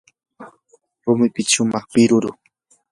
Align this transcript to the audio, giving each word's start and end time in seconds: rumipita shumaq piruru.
rumipita 1.05 1.49
shumaq 1.53 1.85
piruru. 1.93 2.31